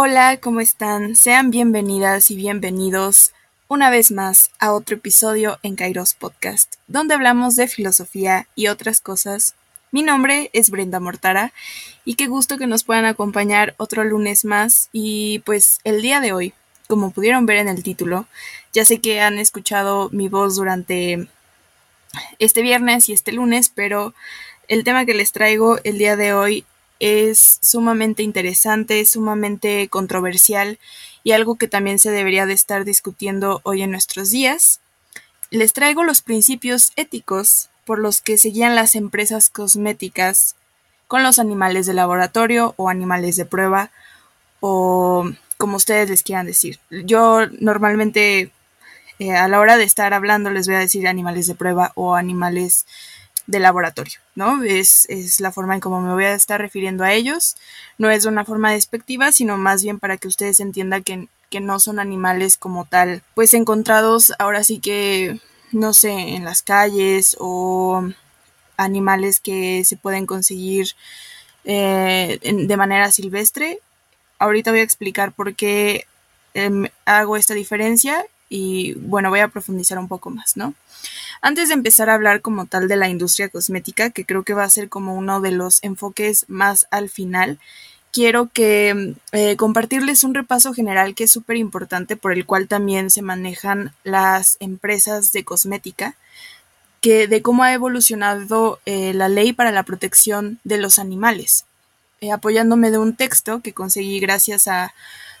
[0.00, 1.16] Hola, ¿cómo están?
[1.16, 3.32] Sean bienvenidas y bienvenidos
[3.66, 9.00] una vez más a otro episodio en Kairos Podcast, donde hablamos de filosofía y otras
[9.00, 9.56] cosas.
[9.90, 11.52] Mi nombre es Brenda Mortara
[12.04, 16.32] y qué gusto que nos puedan acompañar otro lunes más y pues el día de
[16.32, 16.54] hoy,
[16.86, 18.28] como pudieron ver en el título,
[18.72, 21.26] ya sé que han escuchado mi voz durante
[22.38, 24.14] este viernes y este lunes, pero
[24.68, 26.64] el tema que les traigo el día de hoy
[27.00, 30.78] es sumamente interesante, sumamente controversial
[31.22, 34.80] y algo que también se debería de estar discutiendo hoy en nuestros días.
[35.50, 40.56] Les traigo los principios éticos por los que seguían las empresas cosméticas
[41.06, 43.90] con los animales de laboratorio o animales de prueba
[44.60, 46.78] o como ustedes les quieran decir.
[46.90, 48.52] Yo normalmente
[49.18, 52.14] eh, a la hora de estar hablando les voy a decir animales de prueba o
[52.14, 52.86] animales
[53.48, 54.62] de laboratorio, ¿no?
[54.62, 57.56] Es, es la forma en cómo me voy a estar refiriendo a ellos.
[57.96, 61.80] No es una forma despectiva, sino más bien para que ustedes entiendan que, que no
[61.80, 65.40] son animales como tal, pues encontrados ahora sí que,
[65.72, 68.06] no sé, en las calles o
[68.76, 70.88] animales que se pueden conseguir
[71.64, 73.80] eh, de manera silvestre.
[74.38, 76.04] Ahorita voy a explicar por qué
[76.52, 80.74] em, hago esta diferencia y bueno, voy a profundizar un poco más, ¿no?
[81.40, 84.64] Antes de empezar a hablar como tal de la industria cosmética, que creo que va
[84.64, 87.58] a ser como uno de los enfoques más al final,
[88.12, 93.10] quiero que eh, compartirles un repaso general que es súper importante por el cual también
[93.10, 96.16] se manejan las empresas de cosmética,
[97.00, 101.64] que de cómo ha evolucionado eh, la ley para la protección de los animales,
[102.20, 104.92] eh, apoyándome de un texto que conseguí gracias a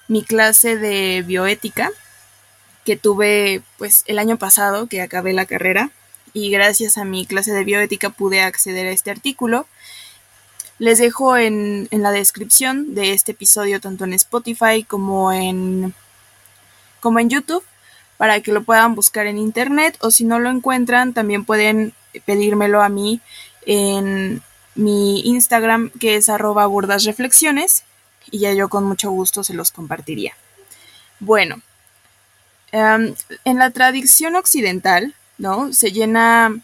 [0.06, 1.90] mi clase de bioética
[2.88, 5.90] que tuve pues el año pasado que acabé la carrera
[6.32, 9.66] y gracias a mi clase de bioética pude acceder a este artículo.
[10.78, 15.92] Les dejo en, en la descripción de este episodio tanto en Spotify como en,
[17.00, 17.62] como en YouTube
[18.16, 21.92] para que lo puedan buscar en internet o si no lo encuentran también pueden
[22.24, 23.20] pedírmelo a mí
[23.66, 24.40] en
[24.76, 26.66] mi Instagram que es arroba
[27.04, 27.84] reflexiones
[28.30, 30.32] y ya yo con mucho gusto se los compartiría.
[31.20, 31.60] Bueno,
[32.72, 33.14] Em,
[33.44, 35.72] en la tradición occidental, ¿no?
[35.72, 36.60] Se llena,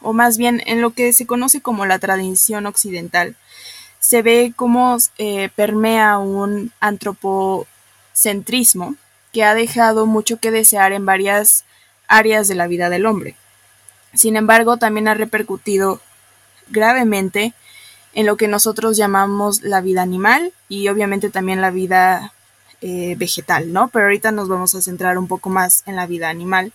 [0.00, 3.34] o más bien en lo que se conoce como la tradición occidental,
[3.98, 8.94] se ve cómo eh, permea un antropocentrismo
[9.32, 11.64] que ha dejado mucho que desear en varias
[12.08, 13.36] áreas de la vida del hombre.
[14.14, 16.00] Sin embargo, también ha repercutido
[16.68, 17.54] gravemente
[18.12, 22.32] en lo que nosotros llamamos la vida animal y obviamente también la vida
[22.82, 23.88] eh, vegetal, ¿no?
[23.88, 26.72] Pero ahorita nos vamos a centrar un poco más en la vida animal.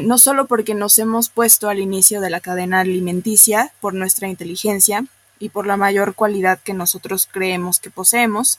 [0.00, 5.04] No solo porque nos hemos puesto al inicio de la cadena alimenticia por nuestra inteligencia
[5.38, 8.58] y por la mayor cualidad que nosotros creemos que poseemos,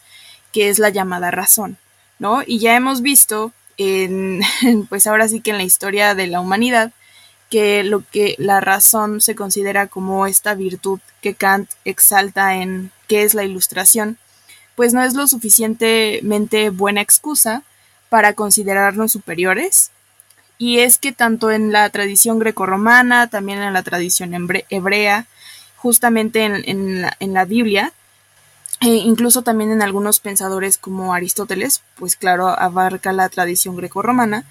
[0.54, 1.78] que es la llamada razón,
[2.20, 2.42] ¿no?
[2.46, 4.42] Y ya hemos visto en,
[4.90, 6.92] pues ahora sí que en la historia de la humanidad,
[7.50, 13.24] que lo que la razón se considera como esta virtud que Kant exalta en qué
[13.24, 14.18] es la ilustración,
[14.76, 17.64] pues no es lo suficientemente buena excusa
[18.10, 19.92] para considerarnos superiores.
[20.58, 24.34] Y es que tanto en la tradición grecorromana, también en la tradición
[24.70, 25.28] hebrea,
[25.76, 27.92] justamente en, la, Biblia,
[28.80, 34.46] e incluso también en algunos pensadores como Aristóteles, pues claro, abarca la tradición grecorromana,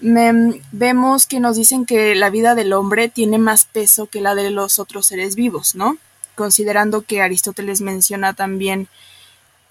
[0.00, 4.50] vemos que nos dicen que la vida del hombre tiene más peso que la de
[4.50, 5.98] los otros seres vivos, ¿no?
[6.36, 8.88] Considerando que Aristóteles menciona también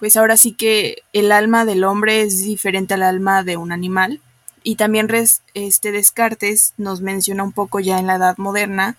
[0.00, 4.20] pues ahora sí que el alma del hombre es diferente al alma de un animal.
[4.62, 5.08] Y también
[5.54, 8.96] este Descartes nos menciona un poco ya en la Edad Moderna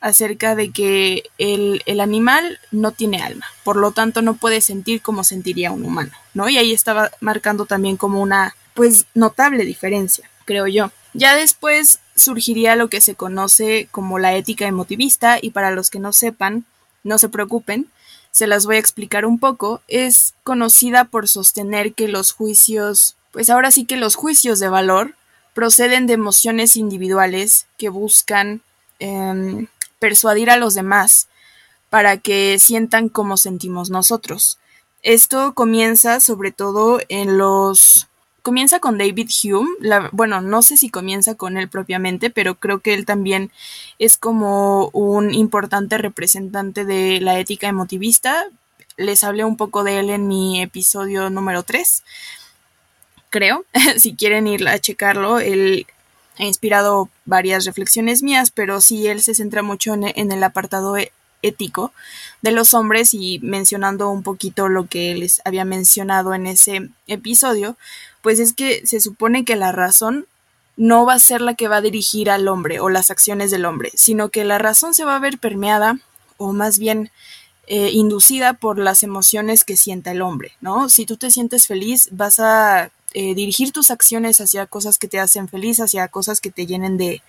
[0.00, 5.00] acerca de que el, el, animal no tiene alma, por lo tanto no puede sentir
[5.00, 6.48] como sentiría un humano, ¿no?
[6.48, 10.90] Y ahí estaba marcando también como una, pues, notable diferencia, creo yo.
[11.14, 16.00] Ya después surgiría lo que se conoce como la ética emotivista y para los que
[16.00, 16.64] no sepan,
[17.04, 17.86] no se preocupen,
[18.32, 23.50] se las voy a explicar un poco, es conocida por sostener que los juicios, pues
[23.50, 25.14] ahora sí que los juicios de valor
[25.54, 28.62] proceden de emociones individuales que buscan
[28.98, 29.68] em,
[29.98, 31.28] persuadir a los demás
[31.90, 34.58] para que sientan como sentimos nosotros.
[35.02, 38.08] Esto comienza sobre todo en los
[38.42, 39.70] comienza con David Hume,
[40.12, 43.50] bueno, no sé si comienza con él propiamente, pero creo que él también
[43.98, 48.44] es como un importante representante de la ética emotivista.
[48.96, 52.02] Les hablé un poco de él en mi episodio número 3,
[53.30, 53.64] creo,
[53.96, 55.86] si quieren ir a checarlo, él
[56.38, 60.96] ha inspirado varias reflexiones mías, pero sí él se centra mucho en, el apartado
[61.42, 61.92] ético
[62.40, 67.76] de los hombres y mencionando un poquito lo que les había mencionado en ese episodio,
[68.22, 70.26] pues es que se supone que la razón
[70.76, 73.66] no va a ser la que va a dirigir al hombre o las acciones del
[73.66, 75.98] hombre, sino que la razón se va a ver permeada
[76.38, 77.10] o más bien
[77.66, 80.88] eh, inducida por las emociones que sienta el hombre, ¿no?
[80.88, 85.20] Si tú te sientes feliz, vas a eh, dirigir tus acciones hacia cosas que te
[85.20, 87.22] hacen feliz, hacia cosas que te llenen de,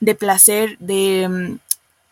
[0.00, 1.58] de placer, de, mm,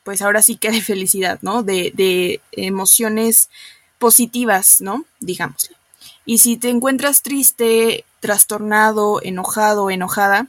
[0.03, 1.63] pues ahora sí que de felicidad, ¿no?
[1.63, 3.51] De, de emociones
[3.99, 5.05] positivas, ¿no?
[5.21, 5.80] Digámoslo.
[6.25, 10.47] Y si te encuentras triste, trastornado, enojado, enojada,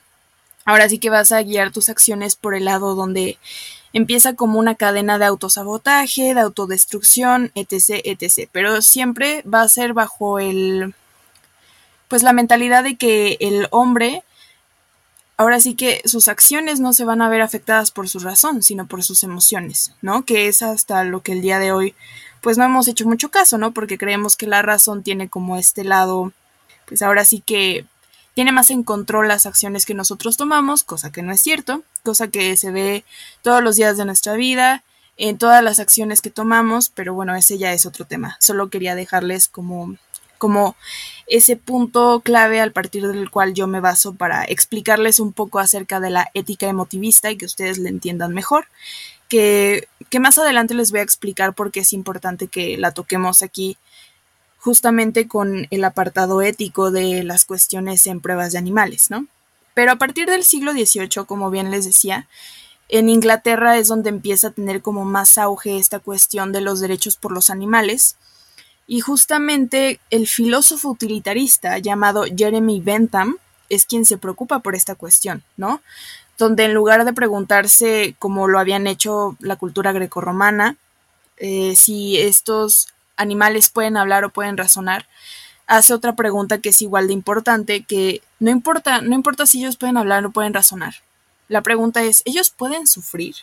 [0.66, 3.38] ahora sí que vas a guiar tus acciones por el lado donde
[3.94, 8.50] empieza como una cadena de autosabotaje, de autodestrucción, etc., etc.
[8.52, 10.94] Pero siempre va a ser bajo el,
[12.08, 14.24] pues la mentalidad de que el hombre,
[15.38, 18.88] ahora sí que sus acciones no se van a ver afectadas por su razón, sino
[18.88, 20.24] por sus emociones, ¿no?
[20.24, 21.96] Que es hasta lo que el día de hoy,
[22.42, 23.72] pues no hemos hecho mucho caso, ¿no?
[23.72, 26.34] Porque creemos que la razón tiene como este lado,
[26.88, 27.86] pues ahora sí que
[28.34, 32.28] tiene más en control las acciones que nosotros tomamos, cosa que no es cierto, cosa
[32.30, 33.04] que se ve
[33.42, 34.84] todos los días de nuestra vida,
[35.18, 38.38] en todas las acciones que tomamos, pero bueno, ese ya es otro tema.
[38.40, 39.96] Solo quería dejarles como,
[40.38, 40.76] como
[41.28, 46.00] ese punto clave al partir del cual yo me baso para explicarles un poco acerca
[46.00, 48.66] de la ética emotivista y que ustedes le entiendan mejor.
[49.32, 49.88] Que,
[50.20, 53.78] más adelante les voy a explicar por qué es importante que la toquemos aquí
[54.60, 59.28] justamente con el apartado ético de las cuestiones en pruebas de animales, ¿no?
[59.74, 62.28] Pero a partir del siglo XVIII, como bien les decía,
[62.90, 67.16] en Inglaterra es donde empieza a tener como más auge esta cuestión de los derechos
[67.16, 68.18] por los animales.
[68.86, 73.38] Y justamente el filósofo utilitarista llamado Jeremy Bentham
[73.70, 75.82] es quien se preocupa por esta cuestión, ¿no?
[76.42, 80.76] Donde en lugar de preguntarse, como lo habían hecho la cultura grecorromana,
[81.38, 85.06] eh, si estos animales pueden hablar o pueden razonar,
[85.68, 89.78] hace otra pregunta que es igual de importante, que no importa, no importa si ellos
[89.78, 90.96] pueden hablar o pueden razonar.
[91.48, 93.36] La pregunta es, ¿ellos pueden sufrir?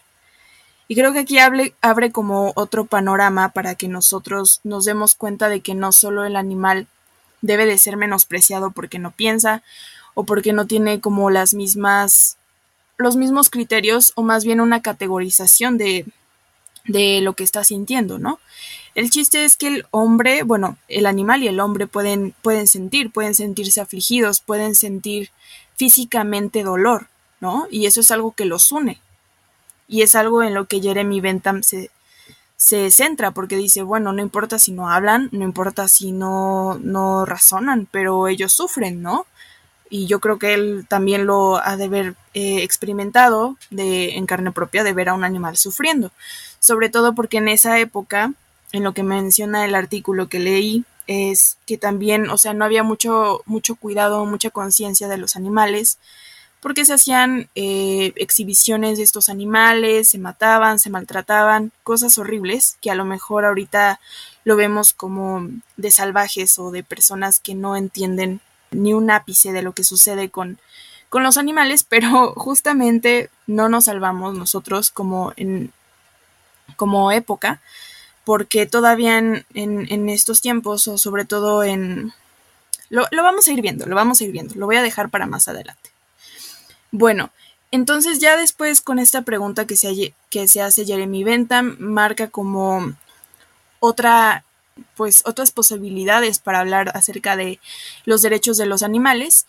[0.89, 5.61] Y creo que aquí abre como otro panorama para que nosotros nos demos cuenta de
[5.61, 6.89] que no solo el animal
[7.43, 9.63] debe de ser menospreciado porque no piensa
[10.15, 12.39] o porque no tiene como las mismas
[12.99, 16.05] los mismos criterios o más bien una categorización de,
[16.85, 18.41] de lo que está sintiendo, ¿no?
[18.95, 23.13] El chiste es que el hombre, bueno, el animal y el hombre pueden, pueden sentir,
[23.13, 25.31] pueden sentirse afligidos, pueden sentir
[25.77, 27.07] físicamente dolor,
[27.41, 27.69] ¿no?
[27.71, 29.01] Y eso es algo que los une.
[29.87, 31.91] Y es algo en lo que Jeremy Bentham se,
[32.57, 37.25] se centra, porque dice, bueno, no importa si no hablan, no importa si no, no
[37.25, 39.27] razonan, pero ellos sufren, ¿no?
[39.91, 44.53] Y yo creo que él también lo ha de haber eh, experimentado de, en carne
[44.53, 46.11] propia de ver a un animal sufriendo.
[46.61, 48.33] Sobre todo porque en esa época
[48.73, 52.83] en lo que menciona el artículo que leí es que también, o sea, no había
[52.83, 55.99] mucho, mucho cuidado, mucha conciencia de los animales,
[56.61, 62.91] porque se hacían eh, exhibiciones de estos animales, se mataban, se maltrataban, cosas horribles que
[62.91, 64.01] a lo mejor ahorita
[64.45, 69.63] lo vemos como de salvajes o de personas que no entienden ni un ápice de
[69.63, 70.59] lo que sucede con,
[71.09, 75.73] con los animales, pero justamente no nos salvamos nosotros como en
[76.77, 77.61] como época
[78.29, 82.13] porque todavía en, estos tiempos, o sobre todo en...
[82.91, 85.25] Lo, vamos a ir viendo, lo vamos a ir viendo, lo voy a dejar para
[85.25, 85.89] más adelante.
[86.91, 87.31] Bueno,
[87.71, 92.93] entonces ya después con esta pregunta que se, que se hace Jeremy Bentham, marca como
[93.81, 94.45] otra,
[94.97, 97.61] pues otras posibilidades para hablar acerca de
[98.05, 99.47] los derechos de los animales.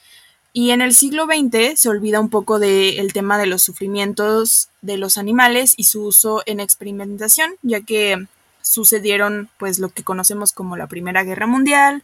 [0.52, 4.98] Y en el siglo XX se olvida un poco del tema de los sufrimientos de
[4.98, 8.28] los animales y su uso en experimentación, ya que
[8.62, 12.04] sucedieron pues lo que conocemos como la Primera Guerra Mundial,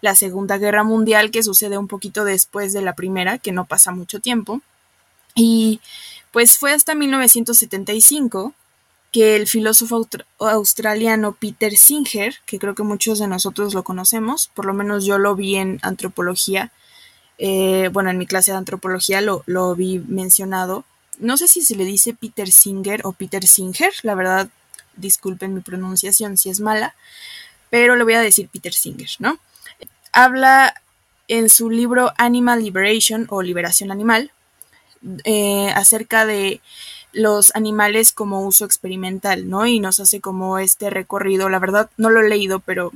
[0.00, 3.92] la Segunda Guerra Mundial que sucede un poquito después de la Primera, que no pasa
[3.92, 4.60] mucho tiempo,
[5.34, 5.80] y
[6.30, 8.54] pues fue hasta 1975
[9.12, 14.64] que el filósofo australiano Peter Singer, que creo que muchos de nosotros lo conocemos, por
[14.64, 16.72] lo menos yo lo vi en antropología,
[17.36, 20.84] eh, bueno, en mi clase de antropología lo, lo vi mencionado,
[21.18, 24.48] no sé si se le dice Peter Singer o Peter Singer, la verdad
[24.96, 26.94] disculpen mi pronunciación si es mala,
[27.70, 29.38] pero le voy a decir Peter Singer, ¿no?
[30.12, 30.74] Habla
[31.28, 34.30] en su libro Animal Liberation o Liberación Animal
[35.24, 36.60] eh, acerca de
[37.12, 39.66] los animales como uso experimental, ¿no?
[39.66, 42.92] Y nos hace como este recorrido, la verdad no lo he leído, pero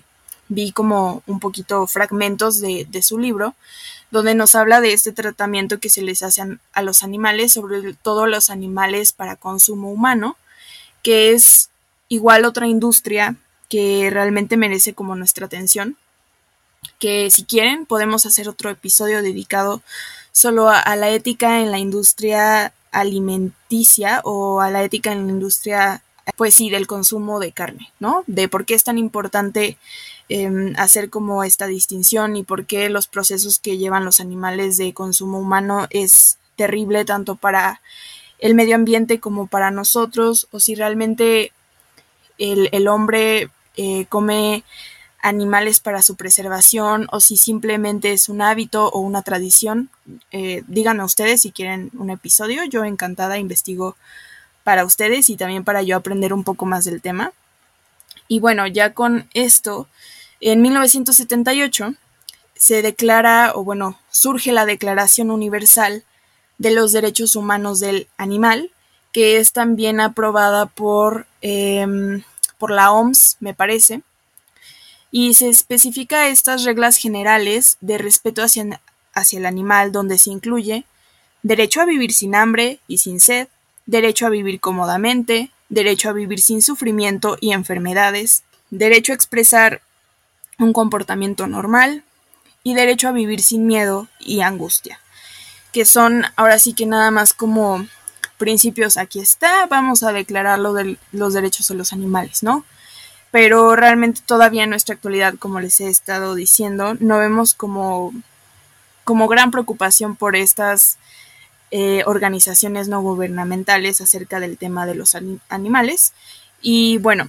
[0.48, 3.54] vi como un poquito fragmentos de, de su libro,
[4.10, 6.42] donde nos habla de este tratamiento que se les hace
[6.72, 10.36] a los animales, sobre todo los animales para consumo humano,
[11.02, 11.70] que es
[12.08, 13.36] igual otra industria
[13.68, 15.96] que realmente merece como nuestra atención,
[17.00, 19.82] que si quieren podemos hacer otro episodio dedicado
[20.30, 25.32] solo a, a la ética en la industria alimenticia o a la ética en la
[25.32, 26.02] industria
[26.36, 28.24] pues sí, del consumo de carne, ¿no?
[28.26, 29.78] De por qué es tan importante
[30.28, 34.92] eh, hacer como esta distinción y por qué los procesos que llevan los animales de
[34.92, 37.80] consumo humano es terrible tanto para
[38.40, 41.52] el medio ambiente como para nosotros, o si realmente
[42.38, 44.64] el, el hombre eh, come
[45.26, 49.90] animales para su preservación o si simplemente es un hábito o una tradición.
[50.30, 52.62] Eh, díganme ustedes si quieren un episodio.
[52.64, 53.96] Yo encantada investigo
[54.62, 57.32] para ustedes y también para yo aprender un poco más del tema.
[58.28, 59.88] Y bueno, ya con esto,
[60.40, 61.94] en 1978
[62.54, 66.04] se declara, o bueno, surge la Declaración Universal
[66.58, 68.70] de los Derechos Humanos del Animal,
[69.12, 72.22] que es también aprobada por, eh,
[72.58, 74.02] por la OMS, me parece,
[75.18, 78.82] y se especifica estas reglas generales de respeto hacia,
[79.14, 80.84] hacia el animal, donde se incluye
[81.42, 83.48] derecho a vivir sin hambre y sin sed,
[83.86, 89.80] derecho a vivir cómodamente, derecho a vivir sin sufrimiento y enfermedades, derecho a expresar
[90.58, 92.04] un comportamiento normal
[92.62, 95.00] y derecho a vivir sin miedo y angustia,
[95.72, 97.86] que son ahora sí que nada más como
[98.36, 102.66] principios, aquí está, vamos a declarar lo de los derechos de los animales, ¿no?
[103.30, 108.12] Pero realmente todavía en nuestra actualidad, como les he estado diciendo, no vemos como,
[109.04, 110.98] como gran preocupación por estas
[111.70, 115.16] eh, organizaciones no gubernamentales acerca del tema de los
[115.48, 116.12] animales.
[116.62, 117.28] Y bueno,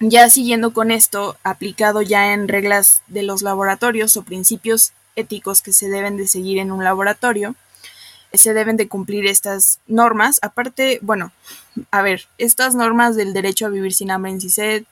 [0.00, 5.72] ya siguiendo con esto, aplicado ya en reglas de los laboratorios o principios éticos que
[5.72, 7.54] se deben de seguir en un laboratorio,
[8.32, 10.40] se deben de cumplir estas normas.
[10.42, 11.32] Aparte, bueno,
[11.90, 14.84] a ver, estas normas del derecho a vivir sin hambre y sed,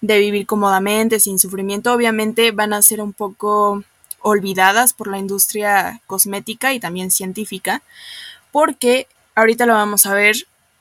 [0.00, 3.84] de vivir cómodamente, sin sufrimiento, obviamente van a ser un poco
[4.22, 7.82] olvidadas por la industria cosmética y también científica,
[8.52, 10.36] porque ahorita lo vamos a ver,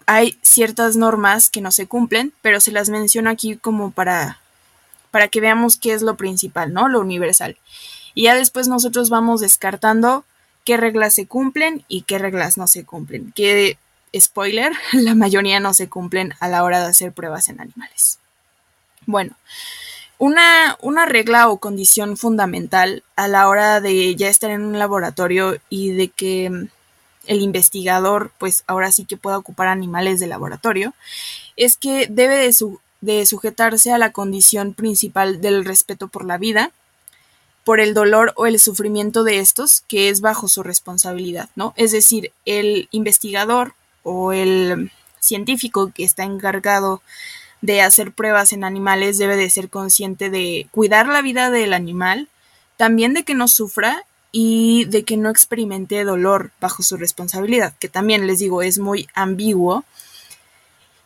[0.06, 4.40] hay ciertas normas que no se cumplen, pero se las menciono aquí como para,
[5.12, 6.90] para que veamos qué es lo principal, ¿no?
[6.90, 7.58] Lo universal.
[8.16, 10.26] Y ya después nosotros vamos descartando
[10.66, 13.32] qué reglas se cumplen y qué reglas no se cumplen.
[13.34, 13.78] Que,
[14.18, 18.20] spoiler, la mayoría no se cumplen a la hora de hacer pruebas en animales.
[19.06, 19.36] Bueno,
[20.18, 25.58] una, una, regla o condición fundamental a la hora de ya estar en un laboratorio
[25.70, 26.68] y de que mm,
[27.28, 30.94] el investigador, pues ahora sí que pueda ocupar animales de laboratorio,
[31.56, 36.38] es que debe de, su, de sujetarse a la condición principal del respeto por la
[36.38, 36.72] vida,
[37.64, 41.74] por el dolor o el sufrimiento de estos, que es bajo su responsabilidad, ¿no?
[41.78, 47.02] Es decir, el investigador o el científico que está encargado
[47.62, 52.30] de hacer pruebas en animales debe de ser consciente de cuidar la vida del animal,
[52.78, 57.90] también de que no sufra y de que no experimente dolor bajo su responsabilidad, que
[57.90, 59.84] también les digo es muy ambiguo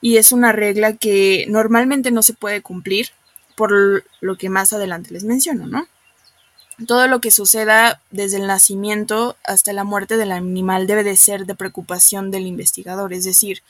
[0.02, 3.10] y es una regla que normalmente no se puede cumplir
[3.56, 5.88] por lo que más adelante les menciono, ¿no?
[6.88, 11.46] Todo lo que suceda desde el nacimiento hasta la muerte del animal debe de ser
[11.46, 13.62] de preocupación del investigador, es decir,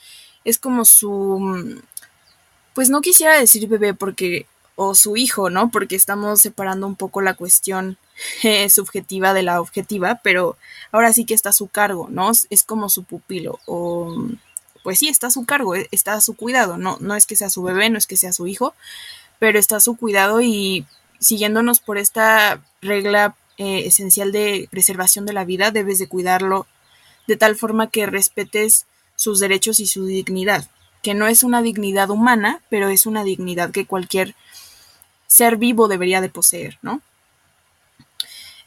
[0.44, 1.82] es como su
[2.74, 4.46] pues no quisiera decir bebé porque,
[4.76, 5.70] o su hijo, ¿no?
[5.70, 7.96] Porque estamos separando un poco la cuestión
[8.42, 10.58] eh, subjetiva de la objetiva, pero
[10.92, 12.32] ahora sí que está a su cargo, ¿no?
[12.50, 14.26] Es como su pupilo, o
[14.82, 17.36] pues sí, está a su cargo, e, está a su cuidado, no, no es que
[17.36, 18.74] sea su bebé, no es que sea su hijo,
[19.38, 20.84] pero está a su cuidado y
[21.24, 26.66] siguiéndonos por esta regla eh, esencial de preservación de la vida, debes de cuidarlo
[27.26, 30.68] de tal forma que respetes sus derechos y su dignidad
[31.04, 34.34] que no es una dignidad humana, pero es una dignidad que cualquier
[35.26, 37.02] ser vivo debería de poseer, ¿no?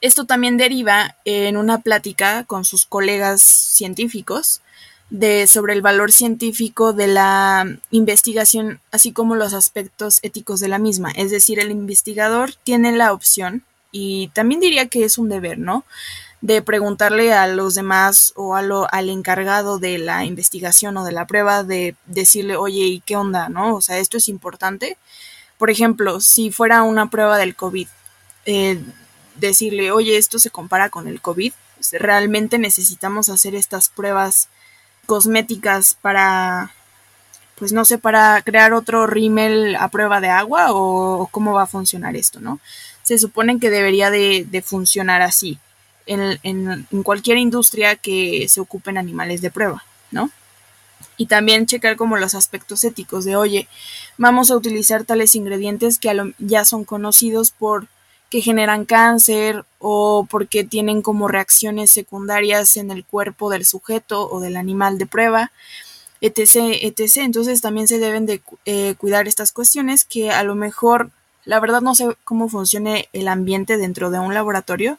[0.01, 4.61] Esto también deriva en una plática con sus colegas científicos
[5.09, 10.79] de, sobre el valor científico de la investigación, así como los aspectos éticos de la
[10.79, 11.11] misma.
[11.11, 15.85] Es decir, el investigador tiene la opción, y también diría que es un deber, ¿no?
[16.41, 21.11] de preguntarle a los demás o a lo, al encargado de la investigación o de
[21.11, 23.49] la prueba de decirle, oye, ¿y qué onda?
[23.49, 23.75] ¿No?
[23.75, 24.97] O sea, esto es importante.
[25.57, 27.87] Por ejemplo, si fuera una prueba del COVID,
[28.45, 28.79] eh,
[29.35, 31.53] decirle, oye, esto se compara con el COVID,
[31.93, 34.49] realmente necesitamos hacer estas pruebas
[35.07, 36.71] cosméticas para,
[37.55, 41.67] pues no sé, para crear otro rímel a prueba de agua o, cómo va a
[41.67, 42.59] funcionar esto, ¿no?
[43.01, 45.57] Se supone que debería de, de funcionar así
[46.05, 50.29] en, en, cualquier industria que se ocupen animales de prueba, ¿no?
[51.17, 53.67] y también checar como los aspectos éticos de, oye,
[54.17, 57.87] vamos a utilizar tales ingredientes que ya son conocidos por
[58.29, 64.39] que generan cáncer o porque tienen como reacciones secundarias en el cuerpo del sujeto o
[64.39, 65.51] del animal de prueba,
[66.21, 66.77] etc.
[66.81, 67.17] etc.
[67.17, 71.11] Entonces también se deben de eh, cuidar estas cuestiones que a lo mejor,
[71.45, 74.97] la verdad no sé cómo funcione el ambiente dentro de un laboratorio,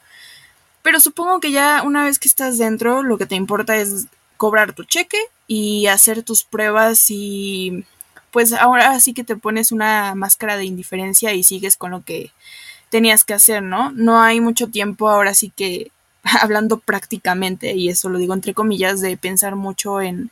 [0.83, 4.07] pero supongo que ya una vez que estás dentro, lo que te importa es
[4.39, 7.85] cobrar tu cheque y hacer tus pruebas y
[8.31, 12.31] pues ahora sí que te pones una máscara de indiferencia y sigues con lo que
[12.91, 13.91] tenías que hacer, ¿no?
[13.93, 15.91] No hay mucho tiempo ahora sí que
[16.41, 20.31] hablando prácticamente, y eso lo digo entre comillas, de pensar mucho en,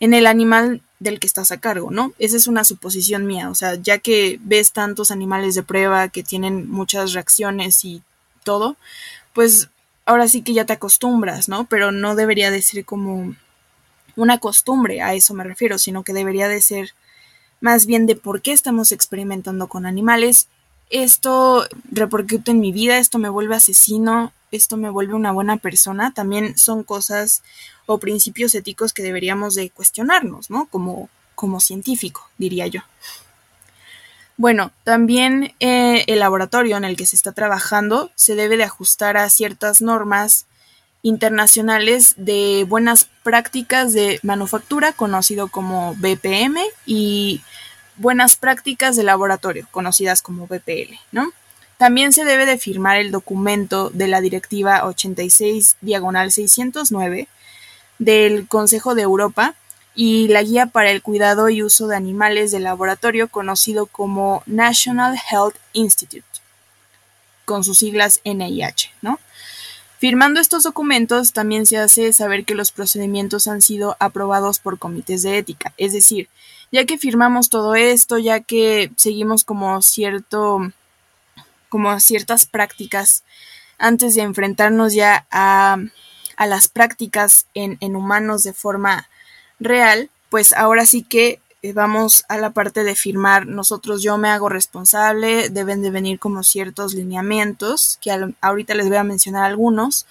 [0.00, 2.12] en el animal del que estás a cargo, ¿no?
[2.18, 6.22] Esa es una suposición mía, o sea, ya que ves tantos animales de prueba que
[6.22, 8.02] tienen muchas reacciones y
[8.42, 8.76] todo,
[9.32, 9.70] pues
[10.06, 11.66] ahora sí que ya te acostumbras, ¿no?
[11.66, 13.34] Pero no debería de ser como
[14.16, 16.94] una costumbre, a eso me refiero, sino que debería de ser
[17.60, 20.48] más bien de por qué estamos experimentando con animales.
[20.90, 26.12] Esto repercute en mi vida, esto me vuelve asesino, esto me vuelve una buena persona.
[26.14, 27.42] También son cosas
[27.86, 30.66] o principios éticos que deberíamos de cuestionarnos, ¿no?
[30.66, 32.80] Como, como científico, diría yo.
[34.36, 39.16] Bueno, también eh, el laboratorio en el que se está trabajando se debe de ajustar
[39.16, 40.46] a ciertas normas
[41.02, 47.40] internacionales de buenas prácticas de manufactura, conocido como BPM, y
[47.98, 51.32] buenas prácticas de laboratorio, conocidas como BPL, ¿no?
[51.76, 57.28] También se debe de firmar el documento de la Directiva 86 diagonal 609
[57.98, 59.54] del Consejo de Europa
[59.94, 65.16] y la Guía para el Cuidado y Uso de Animales de Laboratorio conocido como National
[65.30, 66.24] Health Institute,
[67.44, 69.18] con sus siglas NIH, ¿no?
[69.98, 75.22] Firmando estos documentos también se hace saber que los procedimientos han sido aprobados por comités
[75.24, 76.28] de ética, es decir,
[76.72, 80.60] ya que firmamos todo esto, ya que seguimos como cierto
[81.68, 83.24] como ciertas prácticas
[83.78, 85.76] antes de enfrentarnos ya a,
[86.36, 89.08] a las prácticas en, en humanos de forma
[89.60, 94.28] real, pues ahora sí que eh, vamos a la parte de firmar nosotros yo me
[94.28, 100.06] hago responsable, deben de venir como ciertos lineamientos, que ahorita les voy a mencionar algunos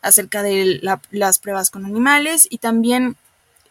[0.00, 3.16] acerca de las pruebas con animales y también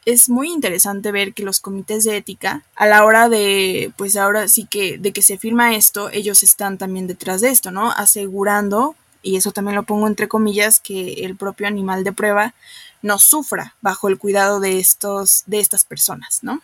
[0.06, 4.48] es muy interesante ver que los comités de ética a la hora de pues ahora
[4.48, 8.96] sí que de que se firma esto ellos están también detrás de esto no asegurando
[9.24, 12.54] y eso también lo pongo entre comillas que el propio animal de prueba
[13.02, 16.62] no sufra bajo el cuidado de, estos, de estas personas, ¿no?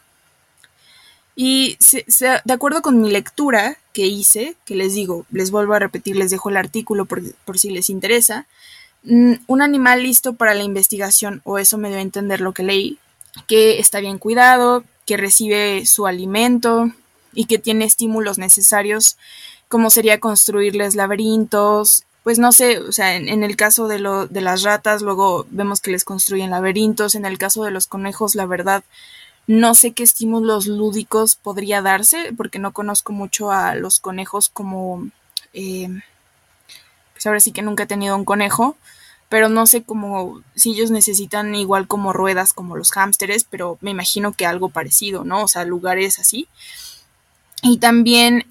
[1.36, 1.78] Y
[2.18, 6.30] de acuerdo con mi lectura que hice, que les digo, les vuelvo a repetir, les
[6.30, 8.48] dejo el artículo por, por si les interesa,
[9.04, 12.64] mm, un animal listo para la investigación, o eso me dio a entender lo que
[12.64, 13.00] leí,
[13.48, 16.91] que está bien cuidado, que recibe su alimento
[17.34, 19.17] y que tiene estímulos necesarios,
[19.67, 24.41] como sería construirles laberintos, pues no sé, o sea, en, el caso de, lo, de
[24.41, 28.46] las ratas, luego vemos que les construyen laberintos, en el caso de los conejos, la
[28.46, 28.84] verdad,
[29.48, 35.08] no sé qué estímulos lúdicos podría darse, porque no conozco mucho a los conejos como,
[35.54, 35.89] eh,
[37.13, 38.78] pues ahora sí que nunca he tenido un conejo,
[39.32, 43.91] pero no sé cómo, si ellos necesitan igual como ruedas como los hámsteres, pero me
[43.91, 45.44] imagino que algo parecido, ¿no?
[45.44, 46.50] O sea, lugares así.
[47.63, 48.46] Y también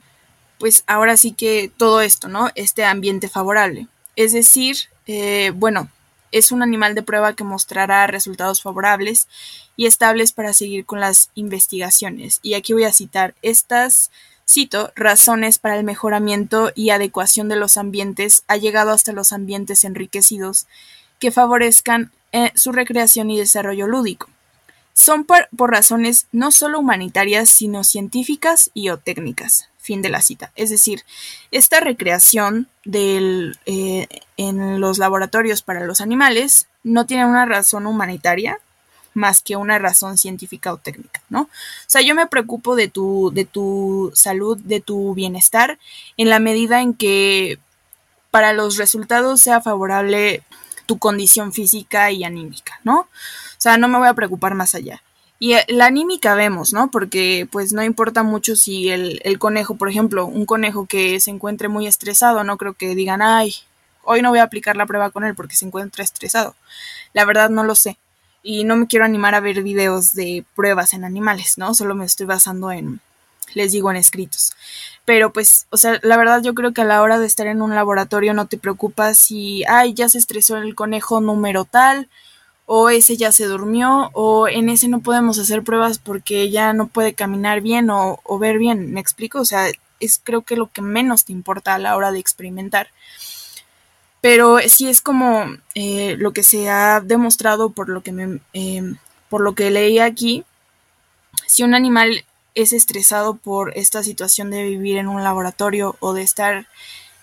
[0.58, 2.48] pues ahora sí que todo esto, ¿no?
[2.54, 3.88] Este ambiente favorable.
[4.16, 5.90] Es decir, eh, bueno,
[6.32, 9.28] es un animal de prueba que mostrará resultados favorables
[9.76, 12.40] y estables para seguir con las investigaciones.
[12.42, 14.10] Y aquí voy a citar estas,
[14.50, 19.84] cito, razones para el mejoramiento y adecuación de los ambientes ha llegado hasta los ambientes
[19.84, 20.66] enriquecidos
[21.20, 24.28] que favorezcan eh, su recreación y desarrollo lúdico.
[24.92, 29.68] Son por, razones no solo humanitarias, sino científicas y o técnicas.
[29.78, 30.52] Fin de la cita.
[30.56, 31.04] Es decir,
[31.52, 38.58] esta recreación eh, en los laboratorios para los animales no tiene una razón humanitaria
[39.14, 41.42] más que una razón científica o técnica, ¿no?
[41.42, 41.48] O
[41.86, 45.78] sea, yo me preocupo de tu, de tu salud, de tu bienestar,
[46.16, 47.58] en la medida en que
[48.30, 50.42] para los resultados sea favorable
[50.86, 53.00] tu condición física y anímica, ¿no?
[53.00, 53.08] O
[53.58, 55.02] sea, no me voy a preocupar más allá.
[55.38, 56.90] Y eh, la anímica vemos, ¿no?
[56.90, 61.30] Porque pues no importa mucho si el, el, conejo, por ejemplo, un conejo que se
[61.30, 63.54] encuentre muy estresado, no creo que digan, ay,
[64.02, 66.54] hoy no voy a aplicar la prueba con él porque se encuentra estresado.
[67.12, 67.98] La verdad no lo sé.
[68.42, 71.74] Y no me quiero animar a ver videos de pruebas en animales, ¿no?
[71.74, 73.00] Solo me estoy basando en,
[73.54, 74.52] les digo, en escritos.
[75.04, 77.62] Pero pues, o sea, la verdad yo creo que a la hora de estar en
[77.62, 82.08] un laboratorio no te preocupas si, ay, ya se estresó el conejo número tal
[82.72, 86.86] o ese ya se durmió, o en ese no podemos hacer pruebas porque ya no
[86.86, 89.40] puede caminar bien o, ver bien, ¿me explico?
[89.40, 89.66] O sea,
[89.98, 92.86] es creo que lo que menos te importa a la hora de experimentar.
[94.20, 98.96] Pero sí es como eh, lo que se ha demostrado por lo que me, em,
[99.28, 100.44] por lo que leí aquí.
[101.46, 106.22] Si un animal es estresado por esta situación de vivir en un laboratorio o de
[106.22, 106.66] estar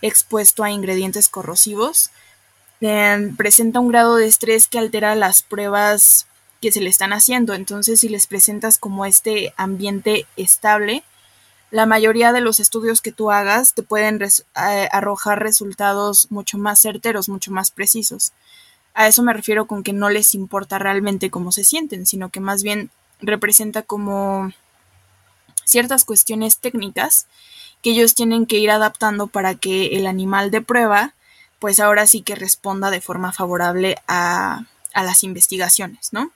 [0.02, 2.12] expuesto a ingredientes corrosivos,
[2.82, 6.28] em, presenta un grado de estrés que altera las pruebas
[6.62, 7.54] que se le están haciendo.
[7.54, 11.04] Entonces, si les presentas como este ambiente estable,
[11.70, 16.82] la mayoría de los estudios que tú hagas te pueden eh, arrojar resultados mucho más
[16.82, 18.32] certeros, mucho más precisos.
[18.94, 22.40] A eso me refiero con que no les importa realmente cómo se sienten, sino que
[22.40, 24.52] más bien representa como
[25.66, 27.28] ciertas cuestiones técnicas
[27.82, 31.14] que ellos tienen que ir adaptando para que el animal de prueba
[31.60, 36.32] pues ahora sí que responda de forma favorable a, las investigaciones, ¿no?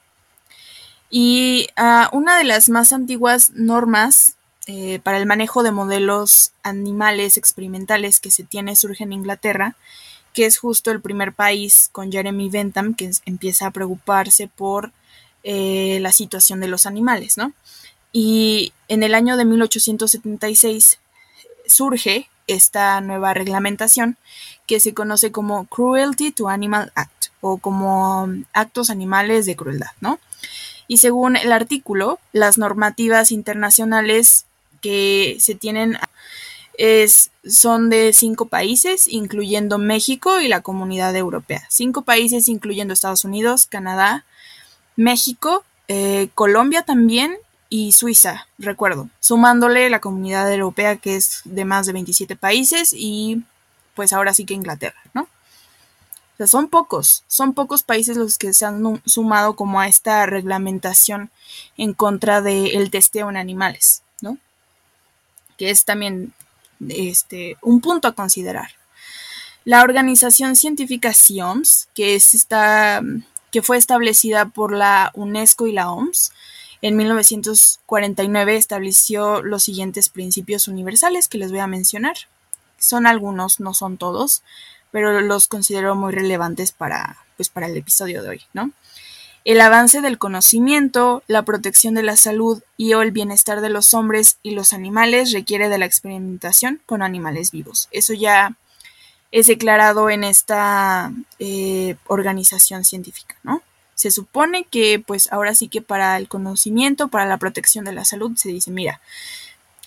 [1.10, 7.36] Y ah, una de las más antiguas normas eh, para el manejo de modelos animales
[7.36, 9.76] experimentales que se tiene surge en Inglaterra,
[10.32, 14.92] que es justo el primer país con Jeremy Bentham que empieza a preocuparse por
[15.42, 17.52] eh, la situación de los animales, ¿no?
[18.12, 21.00] Y en el año de 1876
[21.66, 24.16] surge esta nueva reglamentación
[24.66, 30.20] que se conoce como Cruelty to Animal Act o como actos animales de crueldad, ¿no?
[30.86, 34.46] Y según el artículo, las normativas internacionales
[34.82, 35.96] que se tienen
[36.76, 41.64] es, son de cinco países, incluyendo México y la comunidad europea.
[41.70, 44.24] Cinco países, incluyendo Estados Unidos, Canadá,
[44.96, 47.36] México, eh, Colombia también
[47.68, 53.42] y Suiza, recuerdo, sumándole la comunidad europea que es de más de 27 países y
[53.94, 55.22] pues ahora sí que Inglaterra, ¿no?
[55.22, 60.24] O sea, son pocos, son pocos países los que se han sumado como a esta
[60.26, 61.30] reglamentación
[61.76, 64.01] en contra del testeo en animales.
[65.62, 66.32] Que es también
[66.88, 68.70] este, un punto a considerar.
[69.64, 73.00] La organización científica SIOMS, que es esta,
[73.52, 76.32] que fue establecida por la UNESCO y la OMS,
[76.80, 82.16] en 1949 estableció los siguientes principios universales que les voy a mencionar.
[82.76, 84.42] Son algunos, no son todos,
[84.90, 88.72] pero los considero muy relevantes para, pues, para el episodio de hoy, ¿no?
[89.44, 93.92] El avance del conocimiento, la protección de la salud y o el bienestar de los
[93.94, 97.88] hombres y los animales requiere de la experimentación con animales vivos.
[97.90, 98.56] Eso ya
[99.32, 103.62] es declarado en esta eh, organización científica, ¿no?
[104.02, 108.04] se supone que pues ahora sí que para el conocimiento, para la protección de la
[108.04, 109.00] salud, se dice, mira,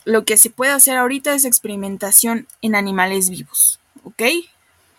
[0.05, 4.23] lo que se puede hacer ahorita es experimentación en animales vivos, ¿ok?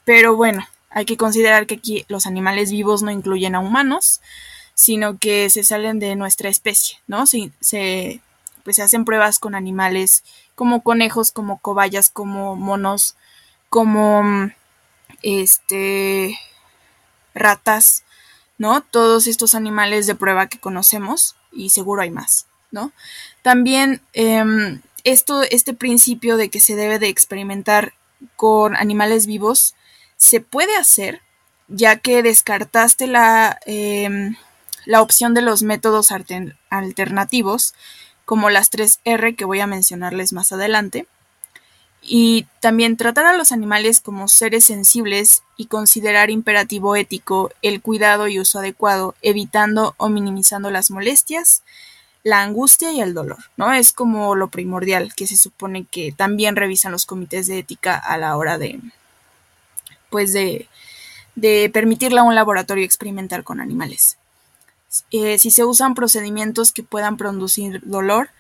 [0.05, 0.67] Pero bueno,
[0.97, 4.23] hay que considerar que aquí los animales vivos no incluyen a humanos,
[4.73, 7.27] sino que se salen de nuestra especie, ¿no?
[7.27, 8.23] Se,
[8.65, 13.15] pues se hacen pruebas con animales como conejos, como cobayas, como monos,
[13.69, 14.51] como
[15.21, 16.39] este
[17.35, 18.05] ratas,
[18.57, 18.81] ¿no?
[18.81, 22.91] Todos estos animales de prueba que conocemos y seguro hay más, ¿no?
[23.43, 27.93] También em, esto, este principio de que se debe de experimentar
[28.37, 29.75] con animales vivos
[30.17, 31.21] se puede hacer
[31.69, 34.37] ya que descartaste la, em,
[34.85, 36.11] la opción de los métodos
[36.71, 37.75] alternativos
[38.25, 41.07] como las 3R que voy a mencionarles más adelante
[42.03, 48.29] y también tratar a los animales como seres sensibles y considerar imperativo ético el cuidado
[48.29, 51.63] y uso adecuado, evitando o minimizando las molestias,
[52.23, 53.73] la angustia y el dolor, ¿no?
[53.73, 58.19] Es como lo primordial que se supone que también revisan los comités de ética a
[58.19, 58.81] la hora de,
[60.25, 60.69] de,
[61.35, 64.19] de permitirle a un laboratorio experimentar con animales.
[65.11, 68.31] Eh, si se usan procedimientos que puedan producir dolor,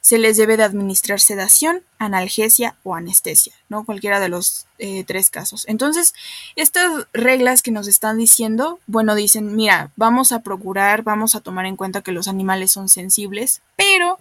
[0.00, 3.84] se les debe de administrar sedación, analgesia o anestesia, ¿no?
[3.84, 5.64] Cualquiera de los eh, tres casos.
[5.68, 6.14] Entonces,
[6.56, 11.66] estas reglas que nos están diciendo, bueno, dicen, mira, vamos a procurar, vamos a tomar
[11.66, 14.18] en cuenta que los animales son sensibles, pero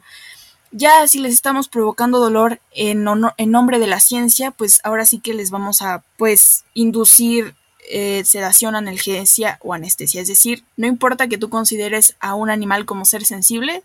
[0.71, 3.05] ya si les estamos provocando dolor en,
[3.37, 7.55] en nombre de la ciencia, pues ahora sí que les vamos a, pues, inducir
[7.89, 10.21] eh, sedación, analgesia o anestesia.
[10.21, 13.83] Es decir, no importa que tú consideres a un animal como ser sensible,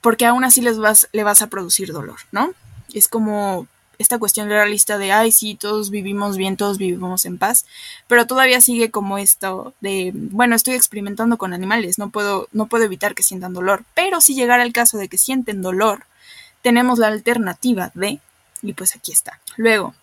[0.00, 2.52] porque aún así les vas, le vas a producir dolor, ¿no?
[2.92, 3.66] Es como
[3.98, 7.64] esta cuestión realista de, ay, sí, todos vivimos bien, todos vivimos en paz,
[8.08, 12.84] pero todavía sigue como esto de, bueno, estoy experimentando con animales, no puedo, no puedo
[12.84, 16.06] evitar que sientan dolor, pero si llegara el caso de que sienten dolor,
[16.62, 18.20] tenemos la alternativa de,
[18.62, 19.38] y pues aquí está.
[19.56, 19.94] Luego,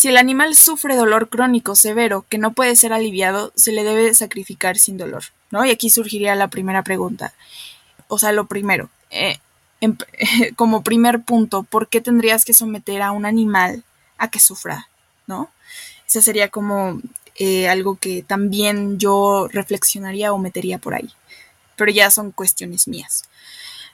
[0.00, 4.14] Si el animal sufre dolor crónico severo que no puede ser aliviado, se le debe
[4.14, 5.62] sacrificar sin dolor, ¿no?
[5.66, 7.34] Y aquí surgiría la primera pregunta.
[8.08, 9.39] O sea, lo primero, eh,
[10.56, 13.84] como primer punto, ¿por qué tendrías que someter a un animal
[14.18, 14.88] a que sufra,
[15.26, 15.50] ¿no?
[16.06, 17.00] Ese sería como
[17.36, 21.10] eh, algo que también yo reflexionaría o metería por ahí.
[21.76, 23.24] Pero ya son cuestiones mías.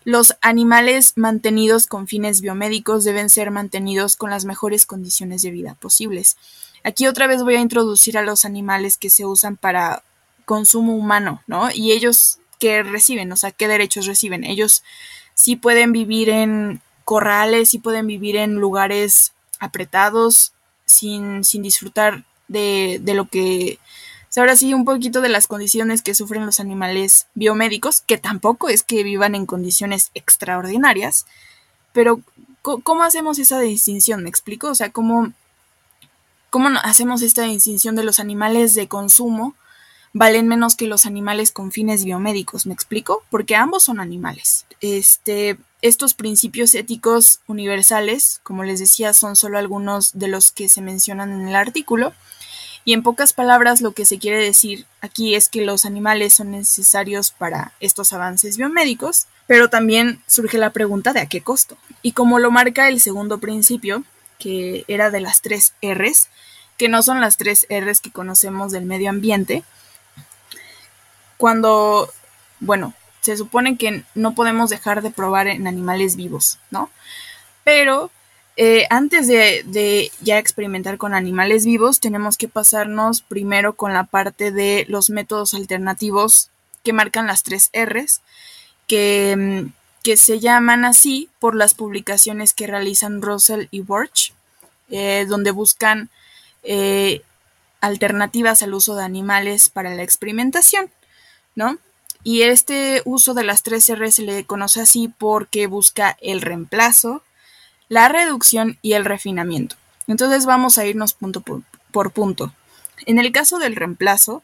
[0.02, 5.74] Los animales mantenidos con fines biomédicos deben ser mantenidos con las mejores condiciones de vida
[5.74, 6.36] posibles.
[6.84, 10.02] Aquí otra vez voy a introducir a los animales que se usan para
[10.44, 11.70] consumo humano, ¿no?
[11.72, 14.44] Y ellos que reciben, o sea, qué derechos reciben.
[14.44, 14.82] Ellos
[15.36, 20.52] sí pueden vivir en corrales, sí pueden vivir en lugares apretados,
[20.86, 23.78] sin, sin disfrutar de, de lo que
[24.40, 28.82] ahora sí un poquito de las condiciones que sufren los animales biomédicos, que tampoco es
[28.82, 31.26] que vivan en condiciones extraordinarias,
[31.92, 32.20] pero
[32.62, 34.22] ¿cómo hacemos esa distinción?
[34.22, 34.68] ¿Me explico?
[34.68, 35.32] O sea, ¿cómo,
[36.50, 39.54] cómo hacemos esta distinción de los animales de consumo
[40.18, 43.22] valen menos que los animales con fines biomédicos, ¿me explico?
[43.28, 44.64] Porque ambos son animales.
[44.80, 50.80] Este, estos principios éticos universales, como les decía, son solo algunos de los que se
[50.80, 52.14] mencionan en el artículo,
[52.86, 56.52] y en pocas palabras lo que se quiere decir aquí es que los animales son
[56.52, 61.76] necesarios para estos avances biomédicos, pero también surge la pregunta de a qué costo.
[62.00, 64.04] Y como lo marca el segundo principio,
[64.38, 66.28] que era de las tres Rs,
[66.78, 69.64] que no son las tres Rs que conocemos del medio ambiente,
[71.36, 72.12] cuando,
[72.60, 76.90] bueno, se supone que no podemos dejar de probar en animales vivos, ¿no?
[77.64, 78.10] Pero
[78.56, 84.50] eh, antes de, ya experimentar con animales vivos, tenemos que pasarnos primero con la parte
[84.50, 86.50] de los métodos alternativos
[86.82, 88.22] que marcan las tres Rs,
[88.86, 89.72] que, mm,
[90.02, 94.32] que se llaman así por las publicaciones que realizan Russell y Borch,
[94.88, 96.10] eh, donde buscan
[96.62, 97.22] eh,
[97.80, 100.90] alternativas al uso de animales para la experimentación,
[101.56, 101.78] ¿no?
[102.22, 107.22] Y este uso de las tres Rs se le conoce así porque busca el reemplazo,
[107.88, 109.76] la reducción y el refinamiento.
[110.06, 112.52] Entonces vamos a irnos punto por, punto.
[113.06, 114.42] En el caso del reemplazo,